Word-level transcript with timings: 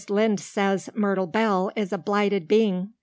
Lynde 0.09 0.39
says 0.39 0.89
Myrtle 0.95 1.27
Bell 1.27 1.71
is 1.75 1.93
a 1.93 1.97
blighted 1.99 2.47
being. 2.47 2.89